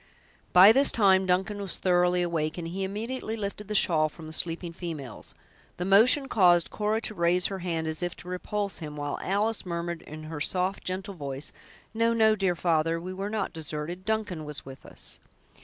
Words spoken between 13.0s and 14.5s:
were not deserted; Duncan